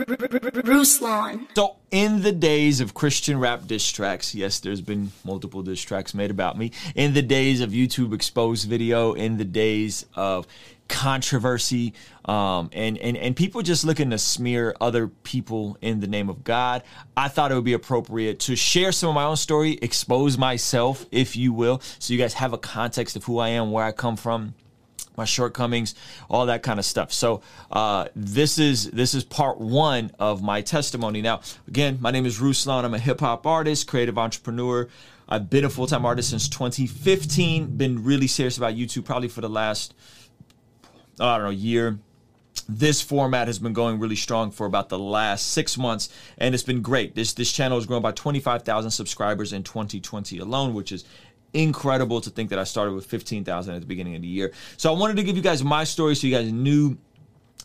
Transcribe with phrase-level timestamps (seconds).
[0.00, 1.46] Ruslan.
[1.54, 6.14] So, in the days of Christian rap diss tracks, yes, there's been multiple diss tracks
[6.14, 6.72] made about me.
[6.96, 10.48] In the days of YouTube exposed video, in the days of
[10.88, 11.94] controversy,
[12.24, 16.42] um, and, and, and people just looking to smear other people in the name of
[16.42, 16.82] God,
[17.16, 21.06] I thought it would be appropriate to share some of my own story, expose myself,
[21.12, 23.92] if you will, so you guys have a context of who I am, where I
[23.92, 24.54] come from
[25.16, 25.94] my shortcomings,
[26.28, 27.12] all that kind of stuff.
[27.12, 31.22] So uh, this is this is part one of my testimony.
[31.22, 32.84] Now, again, my name is Ruslan.
[32.84, 34.88] I'm a hip hop artist, creative entrepreneur.
[35.28, 37.76] I've been a full time artist since 2015.
[37.76, 39.94] Been really serious about YouTube probably for the last
[41.20, 41.98] I don't know year.
[42.68, 46.08] This format has been going really strong for about the last six months,
[46.38, 47.14] and it's been great.
[47.14, 51.04] This this channel has grown by 25,000 subscribers in 2020 alone, which is
[51.54, 54.52] incredible to think that I started with 15,000 at the beginning of the year.
[54.76, 56.98] So I wanted to give you guys my story so you guys knew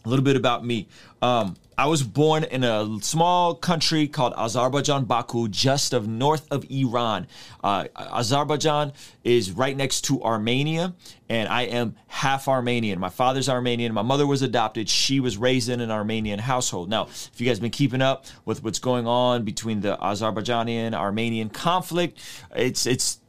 [0.05, 0.87] a little bit about me.
[1.21, 6.65] Um, I was born in a small country called Azerbaijan, Baku, just of north of
[6.69, 7.25] Iran.
[7.63, 8.91] Uh, Azerbaijan
[9.23, 10.93] is right next to Armenia,
[11.29, 12.99] and I am half Armenian.
[12.99, 13.93] My father's Armenian.
[13.93, 14.89] My mother was adopted.
[14.89, 16.89] She was raised in an Armenian household.
[16.89, 20.93] Now, if you guys been keeping up with what's going on between the Azerbaijani and
[20.93, 22.19] Armenian conflict,
[22.53, 23.19] it's it's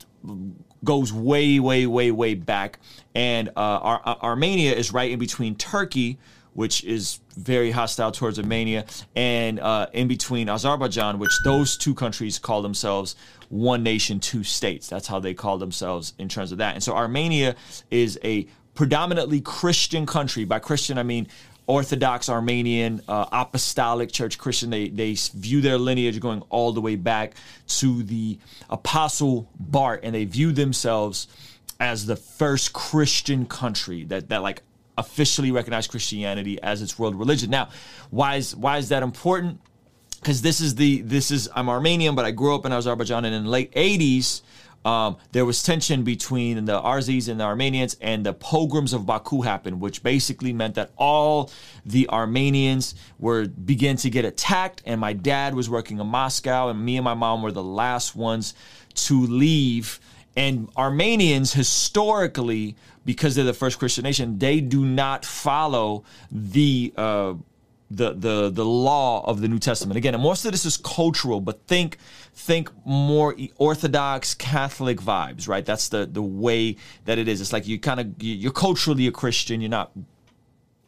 [0.85, 2.79] goes way, way, way, way back.
[3.15, 6.19] And uh, Ar- Ar- Armenia is right in between Turkey,
[6.53, 12.39] which is very hostile towards Armenia, and uh, in between Azerbaijan, which those two countries
[12.39, 13.17] call themselves
[13.49, 14.89] one nation, two states.
[14.89, 16.75] That's how they call themselves in terms of that.
[16.75, 17.57] And so Armenia
[17.91, 20.45] is a predominantly Christian country.
[20.45, 21.29] By Christian, I mean
[21.71, 24.71] Orthodox Armenian, uh, Apostolic Church Christian.
[24.71, 27.35] They they view their lineage going all the way back
[27.79, 31.29] to the Apostle Bart, and they view themselves
[31.79, 34.62] as the first Christian country that that like
[34.99, 37.51] officially recognized Christianity as its world religion.
[37.51, 37.69] Now,
[38.11, 39.61] why is why is that important?
[40.21, 43.33] Because this is the this is I'm Armenian, but I grew up in Azerbaijan, and
[43.33, 44.43] in the late '80s.
[44.84, 49.43] Um, there was tension between the Azeris and the Armenians, and the pogroms of Baku
[49.43, 51.50] happened, which basically meant that all
[51.84, 54.82] the Armenians were began to get attacked.
[54.87, 58.16] And my dad was working in Moscow, and me and my mom were the last
[58.16, 58.55] ones
[58.94, 60.00] to leave.
[60.37, 67.34] And Armenians historically, because they're the first Christian nation, they do not follow the uh,
[67.91, 69.97] the the the law of the New Testament.
[69.97, 71.99] Again, and most of this is cultural, but think
[72.34, 75.65] think more Orthodox Catholic vibes, right?
[75.65, 77.41] That's the the way that it is.
[77.41, 79.61] It's like you kind of you're culturally a Christian.
[79.61, 79.91] You're not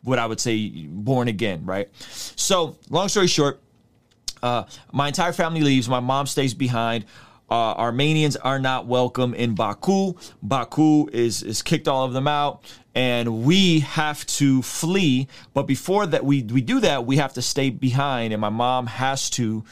[0.02, 1.88] what I would say born again, right?
[2.10, 3.60] So, long story short,
[4.42, 5.88] uh, my entire family leaves.
[5.88, 7.04] My mom stays behind.
[7.52, 10.14] Uh, Armenians are not welcome in Baku.
[10.42, 12.64] Baku is is kicked all of them out,
[12.94, 15.28] and we have to flee.
[15.52, 18.86] But before that, we we do that, we have to stay behind, and my mom
[18.86, 19.64] has to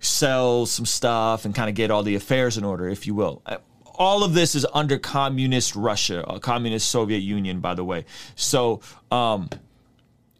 [0.00, 3.42] sell some stuff and kind of get all the affairs in order, if you will.
[3.96, 8.06] All of this is under communist Russia, a communist Soviet Union, by the way.
[8.34, 8.80] So.
[9.10, 9.50] Um,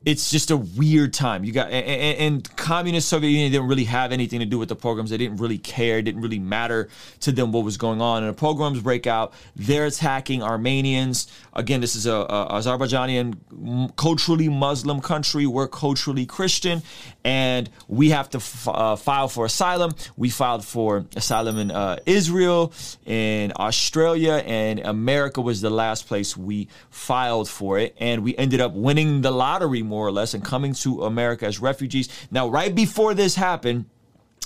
[0.04, 1.42] it's just a weird time.
[1.42, 4.76] You got and, and, communist Soviet Union didn't really have anything to do with the
[4.76, 5.10] pogroms.
[5.10, 5.98] They didn't really care.
[5.98, 6.88] It didn't really matter
[7.20, 8.22] to them what was going on.
[8.22, 9.32] And the pogroms break out.
[9.56, 11.26] They're attacking Armenians.
[11.54, 15.44] Again, this is a, a Azerbaijani culturally Muslim country.
[15.46, 16.82] We're culturally Christian,
[17.24, 19.92] and we have to f- uh, file for asylum.
[20.16, 22.72] We filed for asylum in uh, Israel,
[23.06, 27.96] in Australia, and America was the last place we filed for it.
[27.98, 31.46] And we ended up winning the lottery more more or less, and coming to America
[31.46, 32.10] as refugees.
[32.30, 33.86] Now, right before this happened,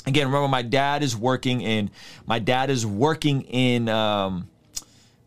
[0.06, 1.90] again, remember my dad is working in
[2.24, 4.48] my dad is working in um,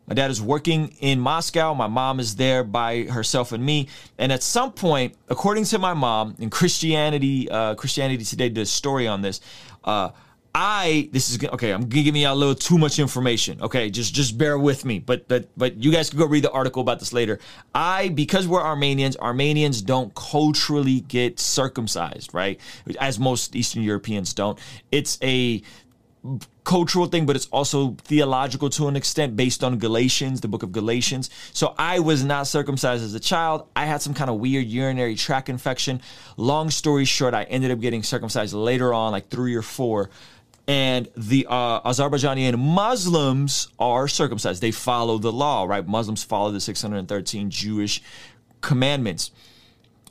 [0.07, 1.73] my dad is working in Moscow.
[1.73, 3.89] My mom is there by herself and me.
[4.17, 8.65] And at some point, according to my mom, in Christianity, uh, Christianity Today did a
[8.65, 9.41] story on this.
[9.83, 10.09] Uh,
[10.55, 11.71] I this is okay.
[11.71, 13.59] I'm giving you a little too much information.
[13.59, 14.99] Okay, just just bear with me.
[14.99, 17.39] But but but you guys can go read the article about this later.
[17.73, 22.59] I because we're Armenians, Armenians don't culturally get circumcised, right?
[22.99, 24.59] As most Eastern Europeans don't.
[24.91, 25.63] It's a
[26.63, 30.71] cultural thing, but it's also theological to an extent based on Galatians, the book of
[30.71, 31.29] Galatians.
[31.51, 33.67] So I was not circumcised as a child.
[33.75, 35.99] I had some kind of weird urinary tract infection.
[36.37, 40.09] Long story short, I ended up getting circumcised later on, like three or four
[40.67, 44.61] and the uh, Azerbaijani Muslims are circumcised.
[44.61, 45.85] They follow the law, right?
[45.85, 48.01] Muslims follow the 613 Jewish
[48.61, 49.31] commandments.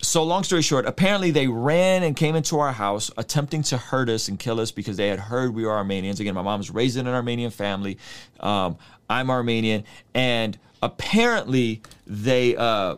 [0.02, 4.08] So, long story short, apparently they ran and came into our house attempting to hurt
[4.08, 6.18] us and kill us because they had heard we were Armenians.
[6.18, 7.98] Again, my mom's raised in an Armenian family.
[8.40, 8.76] Um,
[9.08, 9.84] I'm Armenian.
[10.12, 12.96] And apparently they, uh,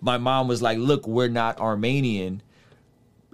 [0.00, 2.42] my mom was like, look, we're not Armenian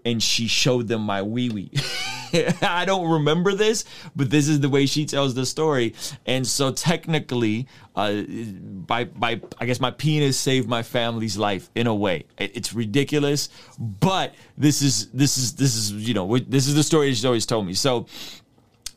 [0.04, 1.70] and she showed them my wee wee.
[2.62, 3.84] I don't remember this,
[4.16, 5.94] but this is the way she tells the story.
[6.26, 11.86] And so technically, uh, by by I guess my penis saved my family's life in
[11.86, 12.24] a way.
[12.38, 13.48] It, it's ridiculous,
[13.78, 17.46] but this is this is this is you know this is the story she's always
[17.46, 17.74] told me.
[17.74, 18.06] So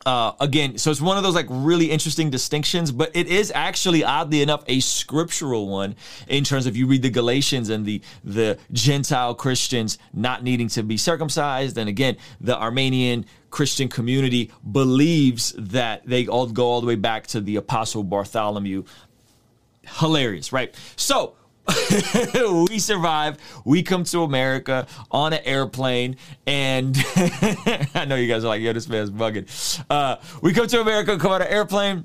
[0.06, 4.04] uh, again, so it's one of those like really interesting distinctions, but it is actually
[4.04, 5.96] oddly enough a scriptural one
[6.28, 10.84] in terms of you read the Galatians and the the Gentile Christians not needing to
[10.84, 16.86] be circumcised, and again the Armenian Christian community believes that they all go all the
[16.86, 18.84] way back to the Apostle Bartholomew.
[19.82, 20.72] Hilarious, right?
[20.94, 21.34] So
[22.68, 23.38] we survive.
[23.64, 26.16] We come to America on an airplane,
[26.46, 26.96] and
[27.94, 31.18] I know you guys are like, "Yo, this man's bugging." Uh, we come to America,
[31.18, 32.04] come on an airplane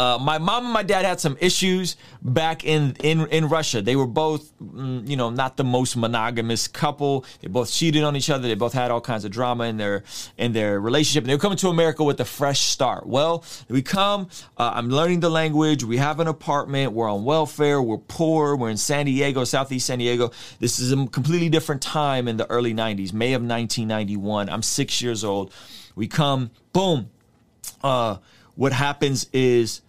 [0.00, 3.82] uh, my mom and my dad had some issues back in in in Russia.
[3.82, 7.26] They were both, mm, you know, not the most monogamous couple.
[7.42, 8.48] They both cheated on each other.
[8.48, 10.04] They both had all kinds of drama in their
[10.38, 11.24] in their relationship.
[11.24, 13.06] And they were coming to America with a fresh start.
[13.06, 14.28] Well, we come.
[14.56, 15.84] Uh, I'm learning the language.
[15.84, 16.92] We have an apartment.
[16.92, 17.82] We're on welfare.
[17.82, 18.56] We're poor.
[18.56, 20.30] We're in San Diego, Southeast San Diego.
[20.60, 24.48] This is a completely different time in the early '90s, May of 1991.
[24.48, 25.52] I'm six years old.
[25.94, 26.52] We come.
[26.72, 27.10] Boom.
[27.82, 28.16] Uh,
[28.60, 29.80] what happens is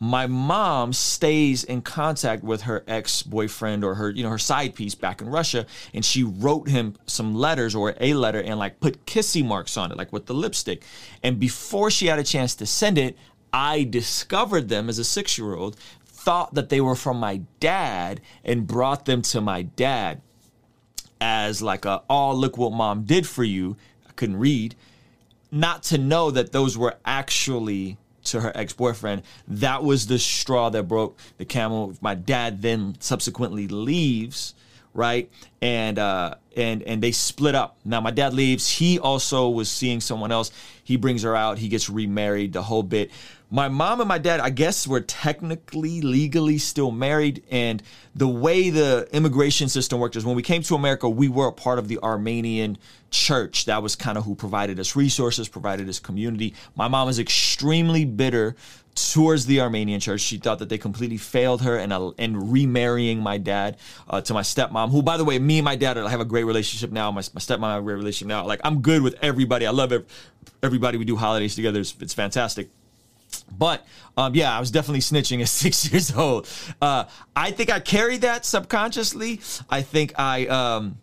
[0.00, 4.96] my mom stays in contact with her ex-boyfriend or her you know her side piece
[4.96, 9.06] back in Russia and she wrote him some letters or a letter and like put
[9.06, 10.82] kissy marks on it like with the lipstick.
[11.22, 13.16] And before she had a chance to send it
[13.52, 19.04] I discovered them as a 6-year-old thought that they were from my dad and brought
[19.04, 20.22] them to my dad
[21.20, 23.76] as like a oh look what mom did for you
[24.08, 24.74] I couldn't read
[25.52, 27.96] not to know that those were actually
[28.32, 29.22] to her ex boyfriend.
[29.46, 31.94] That was the straw that broke the camel.
[32.00, 34.54] My dad then subsequently leaves,
[34.94, 35.30] right?
[35.60, 37.76] And uh, and and they split up.
[37.84, 38.68] Now my dad leaves.
[38.68, 40.50] He also was seeing someone else.
[40.84, 41.58] He brings her out.
[41.58, 42.52] He gets remarried.
[42.52, 43.10] The whole bit
[43.50, 47.42] my mom and my dad, I guess, were technically legally still married.
[47.50, 47.82] And
[48.14, 51.52] the way the immigration system worked is when we came to America, we were a
[51.52, 52.76] part of the Armenian
[53.10, 53.64] church.
[53.64, 56.54] That was kind of who provided us resources, provided us community.
[56.76, 58.54] My mom was extremely bitter
[58.94, 60.20] towards the Armenian church.
[60.20, 63.78] She thought that they completely failed her and and remarrying my dad
[64.10, 66.44] uh, to my stepmom, who, by the way, me and my dad have a great
[66.44, 67.10] relationship now.
[67.10, 68.44] My, my stepmom have a great relationship now.
[68.44, 69.66] Like, I'm good with everybody.
[69.66, 69.92] I love
[70.62, 70.98] everybody.
[70.98, 71.80] We do holidays together.
[71.80, 72.68] It's, it's fantastic.
[73.50, 73.86] But
[74.16, 76.48] um, yeah, I was definitely snitching at six years old.
[76.80, 77.04] Uh,
[77.34, 79.40] I think I carried that subconsciously.
[79.70, 80.46] I think I.
[80.46, 80.98] Um,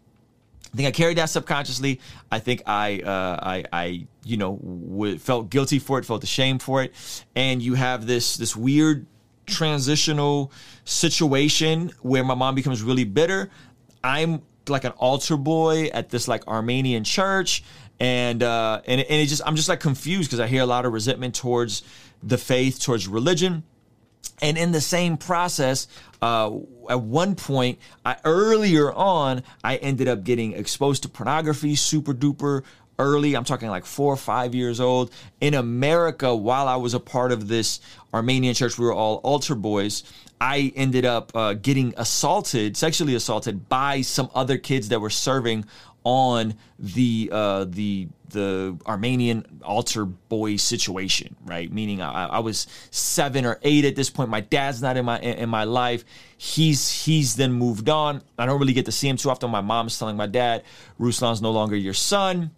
[0.73, 2.01] I think I carried that subconsciously.
[2.29, 6.61] I think I, uh, I, I, you know, w- felt guilty for it, felt ashamed
[6.61, 6.93] for it,
[7.33, 9.05] and you have this this weird
[9.45, 10.51] transitional
[10.83, 13.49] situation where my mom becomes really bitter.
[14.03, 17.63] I'm like an altar boy at this like Armenian church,
[17.99, 20.85] and uh, and and it just I'm just like confused because I hear a lot
[20.85, 21.83] of resentment towards
[22.23, 23.63] the faith, towards religion.
[24.41, 25.87] And in the same process,
[26.21, 26.51] uh,
[26.89, 32.63] at one point, I, earlier on, I ended up getting exposed to pornography, super duper
[32.99, 33.35] early.
[33.35, 35.11] I'm talking like four or five years old.
[35.41, 37.79] In America, while I was a part of this
[38.13, 40.03] Armenian church, we were all altar boys.
[40.39, 45.65] I ended up uh, getting assaulted, sexually assaulted by some other kids that were serving
[46.05, 51.71] on the uh, the the Armenian altar boy situation, right?
[51.71, 54.29] Meaning I, I, was seven or eight at this point.
[54.29, 56.05] My dad's not in my in my life.
[56.37, 58.21] He's he's then moved on.
[58.37, 59.49] I don't really get to see him too often.
[59.49, 60.63] My mom's telling my dad,
[60.99, 62.51] Ruslan's no longer your son,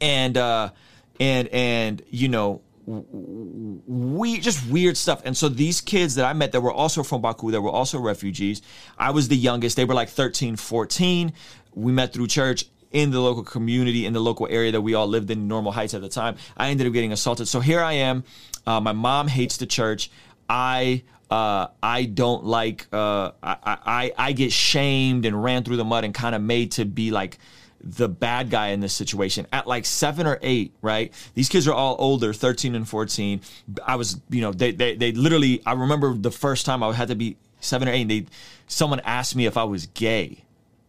[0.00, 0.70] and uh,
[1.18, 5.22] and and you know we just weird stuff.
[5.24, 7.98] And so these kids that I met that were also from Baku, that were also
[7.98, 8.62] refugees,
[8.96, 9.76] I was the youngest.
[9.76, 11.32] They were like 13, 14
[11.76, 15.06] we met through church in the local community in the local area that we all
[15.06, 17.92] lived in Normal Heights at the time i ended up getting assaulted so here i
[17.92, 18.24] am
[18.66, 20.10] uh, my mom hates the church
[20.48, 25.84] i uh, I don't like uh, I, I I get shamed and ran through the
[25.84, 27.38] mud and kind of made to be like
[27.86, 31.12] the bad guy in this situation at like seven or eight, right?
[31.34, 33.40] These kids are all older, 13 and 14.
[33.86, 37.08] I was, you know, they, they, they literally, I remember the first time I had
[37.08, 38.26] to be seven or eight, and they,
[38.66, 40.42] someone asked me if I was gay.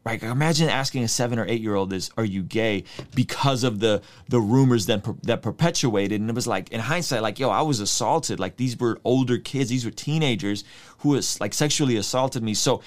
[0.07, 0.23] Right?
[0.23, 4.01] Imagine asking a seven or eight year old is, "Are you gay?" Because of the
[4.29, 7.81] the rumors that that perpetuated, and it was like in hindsight, like, "Yo, I was
[7.81, 10.63] assaulted." Like these were older kids, these were teenagers
[10.99, 12.53] who was like sexually assaulted me.
[12.53, 12.81] So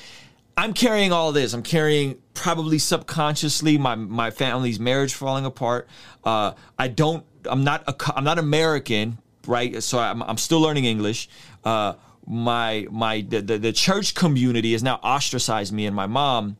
[0.56, 1.52] I'm carrying all this.
[1.52, 5.88] I'm carrying probably subconsciously my my family's marriage falling apart.
[6.24, 7.26] Uh, I don't.
[7.44, 7.86] I'm not.
[7.86, 9.82] A, I'm not American, right?
[9.82, 11.28] So I'm, I'm still learning English.
[11.64, 11.96] Uh,
[12.26, 16.56] my my the, the, the church community has now ostracized me and my mom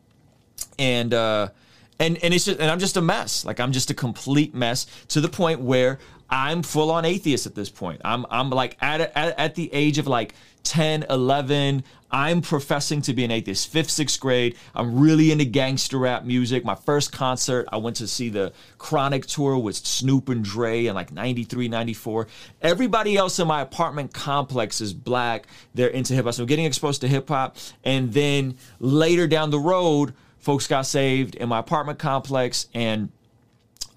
[0.79, 1.49] and uh,
[1.99, 3.45] and and it's just, and I'm just a mess.
[3.45, 5.99] Like I'm just a complete mess to the point where
[6.29, 8.01] I'm full on atheist at this point.
[8.05, 11.85] I'm I'm like at at, at the age of like 10, 11.
[12.13, 13.71] I'm professing to be an atheist.
[13.71, 14.57] Fifth, sixth grade.
[14.75, 16.65] I'm really into gangster rap music.
[16.65, 20.95] My first concert, I went to see the Chronic tour with Snoop and Dre in
[20.95, 22.27] like 93, 94.
[22.63, 25.47] Everybody else in my apartment complex is black.
[25.75, 26.35] They're into hip hop.
[26.35, 27.57] So I'm getting exposed to hip hop.
[27.85, 33.11] And then later down the road, folks got saved in my apartment complex and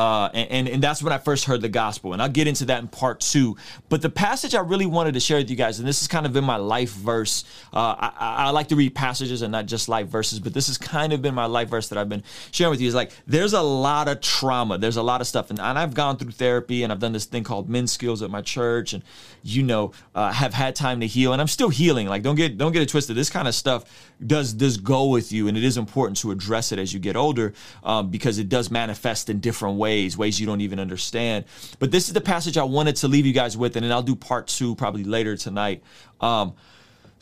[0.04, 2.12] uh, and, and that's when I first heard the gospel.
[2.12, 3.56] And I'll get into that in part two.
[3.88, 6.26] But the passage I really wanted to share with you guys, and this has kind
[6.26, 7.46] of been my life verse.
[7.72, 10.78] Uh, I, I, like to read passages and not just life verses, but this has
[10.78, 12.90] kind of been my life verse that I've been sharing with you.
[12.90, 15.94] Is like there's a lot of trauma, there's a lot of stuff, and, and I've
[15.94, 19.04] gone through therapy, and I've done this thing called men's skills at my church, and
[19.42, 22.08] you know, uh, have had time to heal, and I'm still healing.
[22.08, 23.16] Like don't get don't get it twisted.
[23.16, 23.86] This kind of stuff
[24.26, 27.16] does does go with you, and it is important to address it as you get
[27.16, 31.46] older um, because it does manifest in different ways, ways you don't even understand.
[31.80, 34.04] But this is the passage I wanted to leave you guys with, and then I'll
[34.04, 35.84] do part two probably later tonight.
[36.22, 36.54] Um,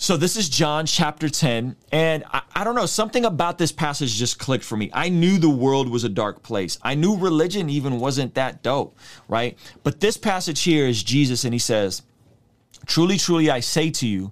[0.02, 1.76] so this is John chapter 10.
[1.92, 4.90] And I, I, don't know, something about this passage just clicked for me.
[4.94, 6.80] I knew the world was a dark place.
[6.82, 8.98] I knew religion even wasn't that dope,
[9.28, 9.60] right?
[9.84, 12.02] But this passage here is Jesus, and he says,
[12.88, 14.32] Truly, truly, I say to you,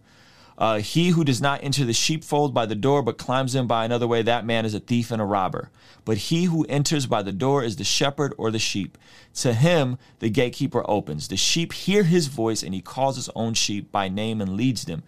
[0.60, 3.86] uh, he who does not enter the sheepfold by the door, but climbs in by
[3.86, 5.72] another way, that man is a thief and a robber.
[6.04, 8.98] But he who enters by the door is the shepherd or the sheep.
[9.36, 11.30] To him the gatekeeper opens.
[11.30, 14.84] The sheep hear his voice, and he calls his own sheep by name and leads
[14.84, 15.04] them.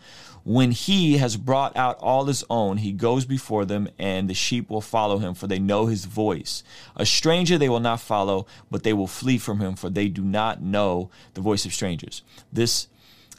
[0.45, 4.69] When he has brought out all his own, he goes before them, and the sheep
[4.69, 6.63] will follow him, for they know his voice.
[6.95, 10.23] A stranger they will not follow, but they will flee from him, for they do
[10.23, 12.23] not know the voice of strangers.
[12.53, 12.87] This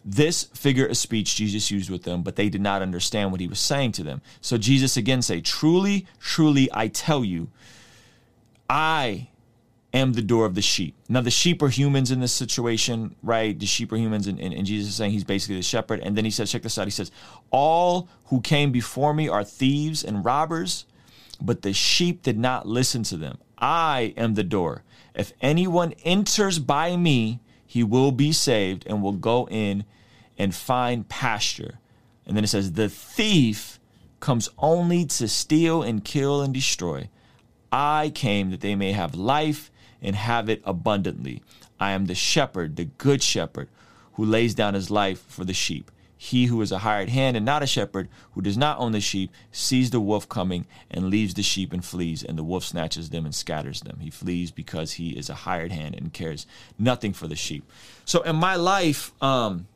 [0.05, 3.47] this figure of speech Jesus used with them, but they did not understand what he
[3.47, 4.21] was saying to them.
[4.41, 7.49] So Jesus again say, "Truly, truly I tell you,
[8.69, 9.29] I
[9.95, 13.59] am the door of the sheep." Now the sheep are humans in this situation, right?
[13.59, 16.01] The sheep are humans, and, and, and Jesus is saying he's basically the shepherd.
[16.01, 16.87] And then he says, check this out.
[16.87, 17.13] He says,
[17.51, 20.85] "All who came before me are thieves and robbers,
[21.41, 23.39] but the sheep did not listen to them.
[23.59, 24.83] I am the door.
[25.15, 27.41] If anyone enters by me,
[27.73, 29.83] he will be saved and will go in
[30.37, 31.79] and find pasture.
[32.27, 33.81] And then it says, The thief
[34.21, 37.09] comes only to steal and kill and destroy.
[37.73, 39.71] I came that they may have life
[40.03, 41.43] and have it abundantly.
[41.81, 43.71] I am the shepherd, the good shepherd,
[44.17, 45.91] who lays down his life for the sheep.
[46.25, 49.01] He who is a hired hand and not a shepherd, who does not own the
[49.01, 53.11] sheep, sees the wolf coming and leaves the sheep and flees, and the wolf snatches
[53.11, 53.99] them and scatters them.
[54.01, 56.47] He flees because he is a hired hand and cares
[56.79, 57.69] nothing for the sheep.
[58.05, 59.67] So in my life, um,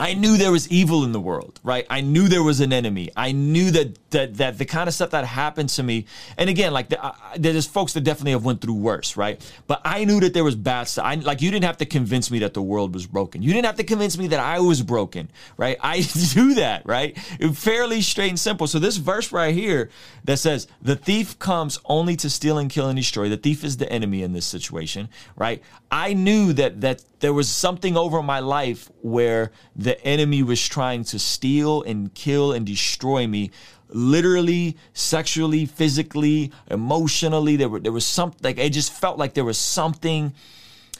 [0.00, 1.86] I knew there was evil in the world, right?
[1.90, 3.10] I knew there was an enemy.
[3.14, 6.06] I knew that that that the kind of stuff that happened to me,
[6.38, 9.40] and again, like the, there's folks that definitely have went through worse, right?
[9.66, 11.04] But I knew that there was bad stuff.
[11.04, 13.42] I, like you didn't have to convince me that the world was broken.
[13.42, 15.76] You didn't have to convince me that I was broken, right?
[15.82, 16.00] I
[16.32, 17.18] do that, right?
[17.18, 18.66] Fairly straight and simple.
[18.66, 19.90] So this verse right here
[20.24, 23.28] that says the thief comes only to steal and kill and destroy.
[23.28, 25.62] The thief is the enemy in this situation, right?
[25.90, 31.04] I knew that that there was something over my life where the enemy was trying
[31.04, 33.50] to steal and kill and destroy me
[33.88, 39.44] literally sexually physically emotionally there were there was something like it just felt like there
[39.44, 40.32] was something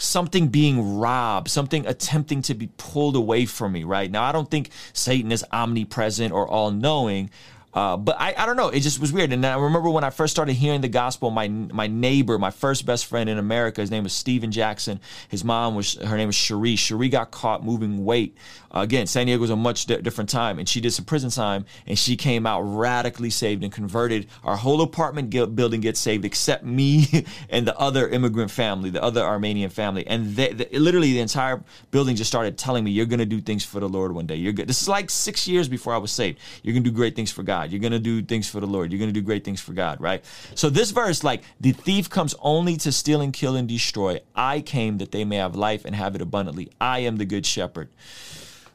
[0.03, 4.11] something being robbed, something attempting to be pulled away from me, right?
[4.11, 7.31] Now, I don't think Satan is omnipresent or all knowing,
[7.73, 8.69] uh, but I, I don't know.
[8.69, 9.33] It just was weird.
[9.33, 12.85] And I remember when I first started hearing the gospel, my my neighbor, my first
[12.85, 15.01] best friend in America, his name was Steven Jackson.
[15.29, 16.77] His mom was her name was Cherie.
[16.77, 18.37] Cherie got caught moving weight.
[18.75, 21.31] Uh, again, San Diego was a much di- different time, and she did some prison
[21.31, 24.27] time, and she came out radically saved and converted.
[24.45, 29.23] Our whole apartment building gets saved except me and the other immigrant family, the other
[29.23, 33.27] Armenian family, and they, literally the entire building just started telling me, "You're going to
[33.27, 34.37] do things for the Lord one day.
[34.37, 36.39] You're good." This is like six years before I was saved.
[36.63, 37.60] You're going to do great things for God.
[37.61, 37.71] God.
[37.71, 38.91] You're going to do things for the Lord.
[38.91, 40.25] You're going to do great things for God, right?
[40.55, 44.21] So this verse, like, the thief comes only to steal and kill and destroy.
[44.35, 46.71] I came that they may have life and have it abundantly.
[46.81, 47.89] I am the good shepherd.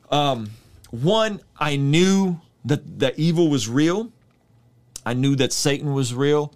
[0.09, 0.51] Um,
[0.91, 4.11] one, I knew that the evil was real.
[5.05, 6.53] I knew that Satan was real.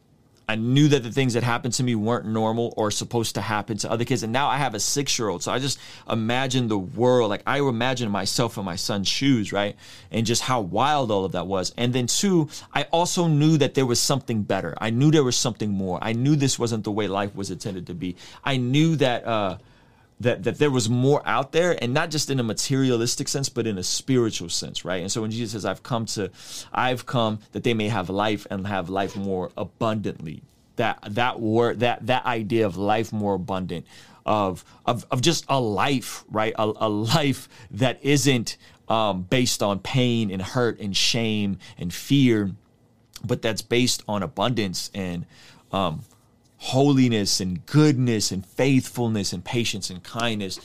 [0.50, 3.78] I knew that the things that happened to me weren't normal or supposed to happen
[3.78, 4.24] to other kids.
[4.24, 5.44] And now I have a six year old.
[5.44, 5.78] So I just
[6.10, 7.30] imagine the world.
[7.30, 9.76] Like I imagine myself in my son's shoes, right?
[10.10, 11.72] And just how wild all of that was.
[11.78, 14.74] And then, two, I also knew that there was something better.
[14.82, 16.00] I knew there was something more.
[16.02, 18.16] I knew this wasn't the way life was intended to be.
[18.44, 19.58] I knew that, uh,
[20.20, 23.66] that that there was more out there and not just in a materialistic sense but
[23.66, 25.02] in a spiritual sense right?
[25.02, 26.30] And so when jesus says i've come to
[26.74, 30.42] i've come that they may have life and have life more abundantly
[30.76, 33.86] that that word that that idea of life more abundant
[34.26, 36.54] of of, of just a life right?
[36.58, 38.58] A, a life that isn't
[38.88, 42.52] um, based on pain and hurt and shame and fear
[43.26, 45.26] but that's based on abundance and
[45.72, 46.02] um,
[46.60, 50.60] holiness and goodness and faithfulness and patience and kindness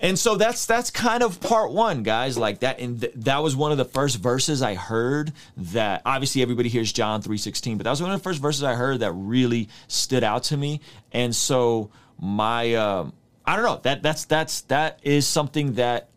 [0.00, 2.38] and so that's that's kind of part one, guys.
[2.38, 5.32] Like that, and th- that was one of the first verses I heard.
[5.56, 8.62] That obviously everybody hears John three sixteen, but that was one of the first verses
[8.62, 10.80] I heard that really stood out to me.
[11.10, 13.10] And so my, uh,
[13.44, 16.10] I don't know that that's that's that is something that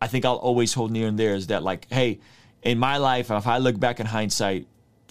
[0.00, 1.34] I think I'll always hold near and there.
[1.34, 2.20] Is that like, hey,
[2.62, 4.66] in my life, if I look back in hindsight,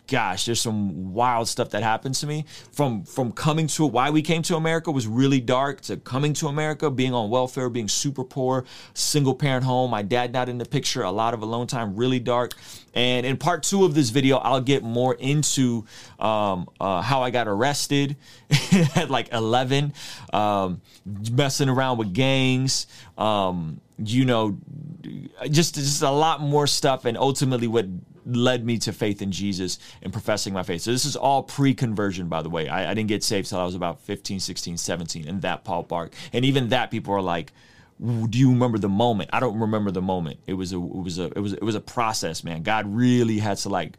[0.08, 4.22] gosh, there's some wild stuff that happens to me from from coming to why we
[4.22, 8.24] came to America was really dark to coming to America, being on welfare, being super
[8.24, 11.96] poor, single parent home, my dad not in the picture, a lot of alone time,
[11.96, 12.54] really dark.
[12.94, 15.86] And in part two of this video, I'll get more into
[16.20, 18.18] um, uh, how I got arrested
[18.96, 19.94] at like 11,
[20.32, 20.82] um,
[21.32, 22.86] messing around with gangs,
[23.18, 24.58] um, you know,
[25.50, 27.86] just just a lot more stuff, and ultimately what
[28.26, 30.82] led me to faith in Jesus and professing my faith.
[30.82, 32.68] So this is all pre-conversion, by the way.
[32.68, 36.14] I, I didn't get saved till I was about 15, 16, 17 in that ballpark.
[36.32, 37.52] And even that people are like,
[38.00, 39.30] do you remember the moment?
[39.34, 40.40] I don't remember the moment.
[40.48, 42.64] It was a it was a it was it was a process, man.
[42.64, 43.98] God really had to like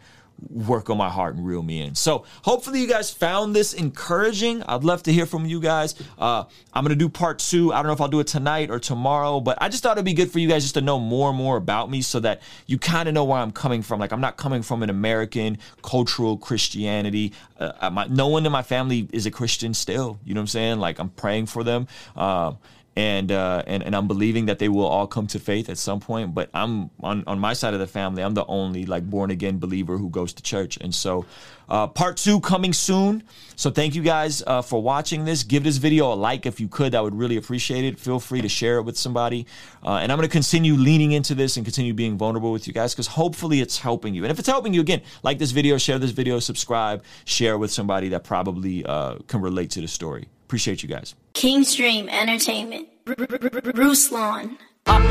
[0.51, 1.95] work on my heart and reel me in.
[1.95, 4.63] So hopefully you guys found this encouraging.
[4.65, 5.95] I'd love to hear from you guys.
[6.19, 7.73] Uh, I'm gonna do part two.
[7.73, 10.05] I don't know if I'll do it tonight or tomorrow, but I just thought it'd
[10.05, 12.43] be good for you guys just to know more and more about me so that
[12.67, 14.01] you kind of know where I'm coming from.
[14.01, 17.33] Like I'm not coming from an American cultural Christianity.
[17.59, 20.19] Uh, my, no one in my family is a Christian still.
[20.25, 20.79] You know what I'm saying?
[20.79, 21.87] Like I'm praying for them.
[22.17, 22.53] Uh,
[22.97, 26.01] and uh, and and I'm believing that they will all come to faith at some
[26.01, 26.35] point.
[26.35, 28.23] But I'm on on my side of the family.
[28.23, 31.25] I'm the only like born again believer who goes to church, and so
[31.69, 33.23] uh, part two coming soon.
[33.57, 35.43] So thank you guys uh, for watching this.
[35.43, 36.95] Give this video a like if you could.
[36.95, 37.99] I would really appreciate it.
[37.99, 39.47] Feel free to share it with somebody.
[39.85, 42.73] Uh, and I'm going to continue leaning into this and continue being vulnerable with you
[42.73, 44.25] guys because hopefully it's helping you.
[44.25, 47.71] And if it's helping you, again, like this video, share this video, subscribe, share with
[47.71, 50.29] somebody that probably uh, can relate to the story.
[50.55, 51.17] Appreciate you guys.
[51.33, 52.87] Kings Dream Entertainment.
[53.07, 54.57] Ruslan.
[54.87, 55.03] Ah,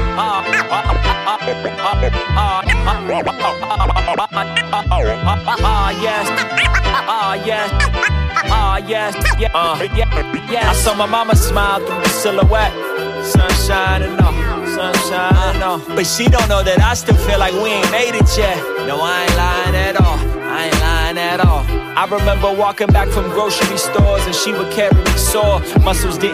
[6.02, 6.28] yes.
[7.10, 7.70] Ah, yes.
[8.48, 9.16] Ah, yes.
[9.38, 10.70] Yeah, uh, yeah, yeah.
[10.70, 12.72] I saw my mama smile through the silhouette.
[13.26, 14.32] Sunshine and all.
[14.66, 15.80] Sunshine and all.
[15.94, 18.56] But she don't know that I still feel like we ain't made it yet.
[18.88, 20.20] No, I ain't lying at all.
[20.40, 21.66] I ain't lying at all.
[21.96, 25.60] I remember walking back from grocery stores and she would carry me sore.
[25.84, 26.32] Muscles didn't